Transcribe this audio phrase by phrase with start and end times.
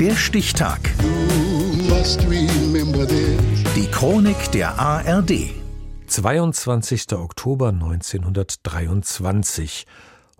[0.00, 0.80] Der Stichtag.
[3.74, 5.50] Die Chronik der ARD.
[6.06, 7.12] 22.
[7.14, 9.86] Oktober 1923.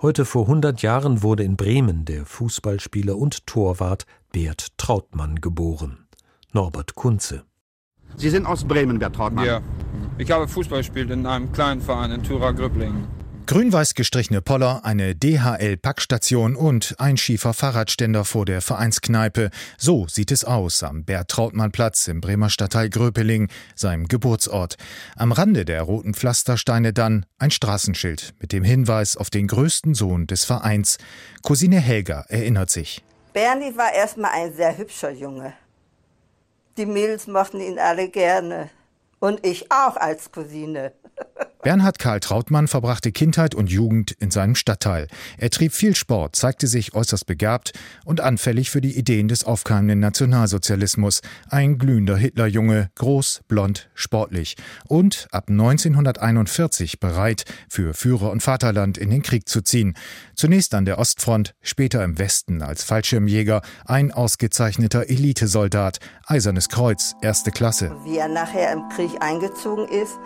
[0.00, 6.06] Heute vor 100 Jahren wurde in Bremen der Fußballspieler und Torwart Bert Trautmann geboren.
[6.52, 7.42] Norbert Kunze.
[8.16, 9.44] Sie sind aus Bremen, Bert Trautmann.
[9.44, 9.60] Ja,
[10.18, 13.08] ich habe Fußball gespielt in einem kleinen Verein in Thura Grübling.
[13.48, 19.48] Grün-weiß gestrichene Poller, eine DHL-Packstation und ein schiefer Fahrradständer vor der Vereinskneipe.
[19.78, 24.76] So sieht es aus am Bert-Trautmann-Platz im Bremer Stadtteil Gröpeling, seinem Geburtsort.
[25.16, 30.26] Am Rande der roten Pflastersteine dann ein Straßenschild mit dem Hinweis auf den größten Sohn
[30.26, 30.98] des Vereins.
[31.40, 33.02] Cousine Helga erinnert sich.
[33.32, 35.54] Bernie war erstmal ein sehr hübscher Junge.
[36.76, 38.68] Die Mädels mochten ihn alle gerne.
[39.20, 40.92] Und ich auch als Cousine.
[41.68, 45.06] Bernhard Karl Trautmann verbrachte Kindheit und Jugend in seinem Stadtteil.
[45.36, 47.72] Er trieb viel Sport, zeigte sich äußerst begabt
[48.06, 51.20] und anfällig für die Ideen des aufkeimenden Nationalsozialismus.
[51.50, 59.10] Ein glühender Hitlerjunge, groß, blond, sportlich und ab 1941 bereit, für Führer und Vaterland in
[59.10, 59.92] den Krieg zu ziehen.
[60.34, 67.50] Zunächst an der Ostfront, später im Westen als Fallschirmjäger, ein ausgezeichneter Elitesoldat, Eisernes Kreuz, erste
[67.50, 67.94] Klasse.
[68.04, 70.18] Wie er nachher im Krieg eingezogen ist,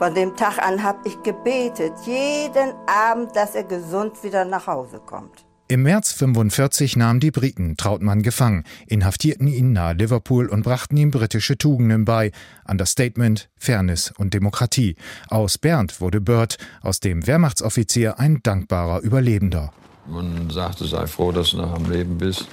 [0.00, 4.98] von dem Tag an habe ich gebetet, jeden Abend, dass er gesund wieder nach Hause
[5.04, 5.44] kommt.
[5.68, 11.10] Im März 45 nahmen die Briten Trautmann gefangen, inhaftierten ihn nahe Liverpool und brachten ihm
[11.10, 12.32] britische Tugenden bei,
[12.66, 14.96] Understatement, Fairness und Demokratie.
[15.28, 19.70] Aus Bernd wurde Bird, aus dem Wehrmachtsoffizier ein dankbarer Überlebender.
[20.06, 22.48] Man sagte, sei froh, dass du noch am Leben bist.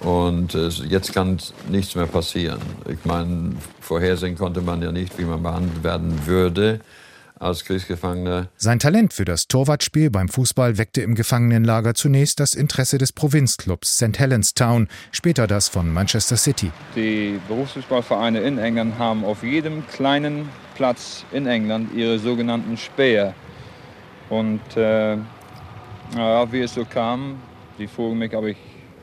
[0.00, 2.60] Und äh, jetzt kann nichts mehr passieren.
[2.88, 6.80] Ich meine, vorhersehen konnte man ja nicht, wie man behandelt werden würde
[7.42, 8.48] als Kriegsgefangener.
[8.56, 13.96] Sein Talent für das Torwartspiel beim Fußball weckte im Gefangenenlager zunächst das Interesse des Provinzclubs
[13.96, 14.18] St.
[14.18, 16.70] Helens Town, später das von Manchester City.
[16.94, 23.34] Die Berufsfußballvereine in England haben auf jedem kleinen Platz in England ihre sogenannten Späher.
[24.30, 25.16] Und äh,
[26.50, 27.36] wie es so kam,
[27.78, 28.56] die frugen mich, ob ich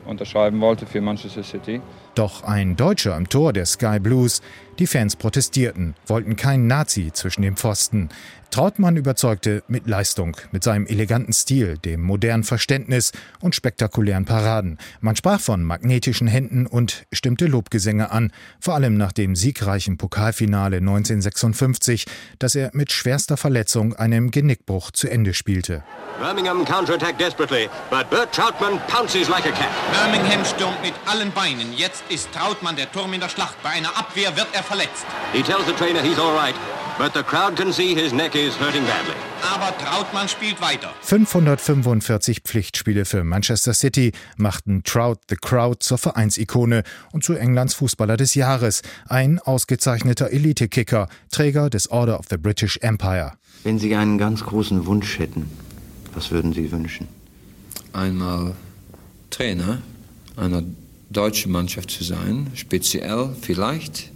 [0.04, 1.80] unterschreiben wollte für Manchester City.
[2.14, 4.42] Doch ein Deutscher am Tor der Sky Blues,
[4.78, 8.08] die Fans protestierten, wollten keinen Nazi zwischen den Pfosten.
[8.50, 14.78] Trautmann überzeugte mit Leistung, mit seinem eleganten Stil, dem modernen Verständnis und spektakulären Paraden.
[15.00, 20.78] Man sprach von magnetischen Händen und stimmte Lobgesänge an, vor allem nach dem siegreichen Pokalfinale
[20.78, 22.06] 1956,
[22.40, 25.84] das er mit schwerster Verletzung einem Genickbruch zu Ende spielte.
[26.20, 29.70] Birmingham counterattack desperately, but Bert Troutman pounces like a cat.
[29.92, 31.72] Birmingham stürmt mit allen Beinen.
[31.74, 33.62] Jetzt ist Trautmann der Turm in der Schlacht.
[33.62, 35.06] Bei einer Abwehr wird er verletzt.
[35.32, 36.54] He tells the trainer he's all right,
[36.98, 39.14] but the crowd can see his neck is hurting badly.
[39.42, 40.92] Aber Trautmann spielt weiter.
[41.02, 48.16] 545 Pflichtspiele für Manchester City machten Trout the Crowd zur Vereinsikone und zu Englands Fußballer
[48.16, 53.32] des Jahres, ein ausgezeichneter Elite-Kicker, Träger des Order of the British Empire.
[53.64, 55.50] Wenn Sie einen ganz großen Wunsch hätten,
[56.14, 57.08] was würden Sie wünschen?
[57.92, 58.54] Einmal
[59.30, 59.82] Trainer
[60.36, 60.62] einer
[61.10, 64.10] deutschen Mannschaft zu sein, speziell vielleicht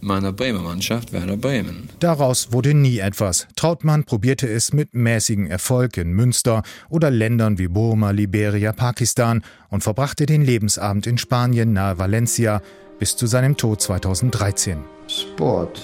[0.00, 1.88] meiner Bremer Mannschaft Werder Bremen.
[1.98, 3.48] Daraus wurde nie etwas.
[3.56, 9.82] Trautmann probierte es mit mäßigem Erfolg in Münster oder Ländern wie Burma, Liberia, Pakistan und
[9.82, 12.60] verbrachte den Lebensabend in Spanien nahe Valencia
[12.98, 14.78] bis zu seinem Tod 2013.
[15.08, 15.80] Sport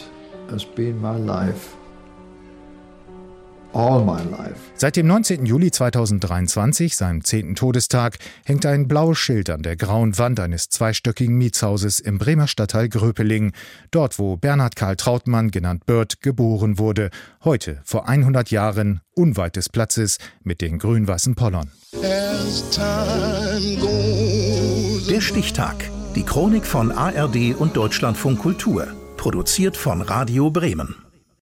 [0.50, 1.79] has been my life.
[3.72, 4.56] All my life.
[4.74, 5.46] Seit dem 19.
[5.46, 11.36] Juli 2023, seinem zehnten Todestag, hängt ein blaues Schild an der grauen Wand eines zweistöckigen
[11.36, 13.52] Mietshauses im Bremer Stadtteil Gröpeling,
[13.90, 17.10] dort wo Bernhard Karl Trautmann, genannt Bird, geboren wurde,
[17.44, 21.70] heute vor 100 Jahren unweit des Platzes mit den grün-weißen Pollern.
[25.10, 25.90] Der Stichtag.
[26.16, 28.88] Die Chronik von ARD und Deutschlandfunk Kultur.
[29.16, 31.09] Produziert von Radio Bremen.